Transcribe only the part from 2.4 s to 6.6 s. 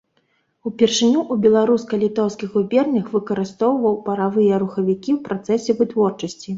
губернях выкарыстоўваў паравыя рухавікі ў працэсе вытворчасці.